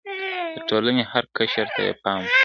د 0.55 0.57
ټولنې 0.69 1.03
هر 1.11 1.23
قشر 1.37 1.67
ته 1.75 1.81
يې 1.87 1.93
پام 2.03 2.21
و. 2.27 2.31